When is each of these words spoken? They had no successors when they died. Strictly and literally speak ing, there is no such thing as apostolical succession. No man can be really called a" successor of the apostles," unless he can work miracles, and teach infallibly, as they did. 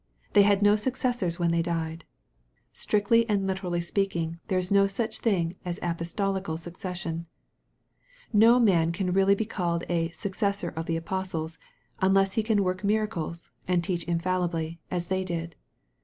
They 0.33 0.41
had 0.41 0.63
no 0.63 0.75
successors 0.75 1.37
when 1.37 1.51
they 1.51 1.61
died. 1.61 2.05
Strictly 2.73 3.29
and 3.29 3.45
literally 3.45 3.81
speak 3.81 4.15
ing, 4.15 4.39
there 4.47 4.57
is 4.57 4.71
no 4.71 4.87
such 4.87 5.19
thing 5.19 5.57
as 5.63 5.77
apostolical 5.83 6.57
succession. 6.57 7.27
No 8.33 8.59
man 8.59 8.91
can 8.93 9.05
be 9.11 9.11
really 9.11 9.35
called 9.45 9.83
a" 9.89 10.09
successor 10.23 10.69
of 10.69 10.87
the 10.87 10.97
apostles," 10.97 11.59
unless 11.99 12.33
he 12.33 12.41
can 12.41 12.63
work 12.63 12.83
miracles, 12.83 13.51
and 13.67 13.83
teach 13.83 14.03
infallibly, 14.05 14.79
as 14.89 15.05
they 15.05 15.23
did. 15.23 15.55